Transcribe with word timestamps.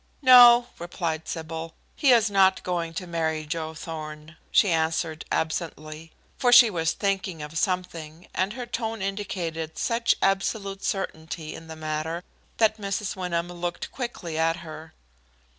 "No," 0.23 0.65
replied 0.79 1.27
Sybil, 1.27 1.75
"he 1.95 2.11
is 2.11 2.31
not 2.31 2.63
going 2.63 2.91
to 2.95 3.05
marry 3.05 3.45
Joe 3.45 3.75
Thorn," 3.75 4.35
she 4.49 4.69
answered 4.71 5.25
absently; 5.31 6.11
for 6.39 6.51
she 6.51 6.71
was 6.71 6.93
thinking 6.93 7.43
of 7.43 7.55
something, 7.55 8.27
and 8.33 8.53
her 8.53 8.65
tone 8.65 9.03
indicated 9.03 9.77
such 9.77 10.15
absolute 10.19 10.83
certainty 10.83 11.53
in 11.53 11.67
the 11.67 11.75
matter 11.75 12.23
that 12.57 12.77
Mrs. 12.81 13.15
Wyndham 13.15 13.49
looked 13.49 13.91
quickly 13.91 14.39
at 14.39 14.55
her. 14.65 14.95